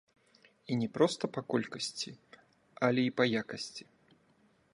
І 0.71 0.77
не 0.83 0.87
проста 0.95 1.23
па 1.35 1.41
колькасці, 1.55 2.09
але 2.89 3.01
і 3.11 3.13
па 3.19 3.23
якасці. 3.43 3.83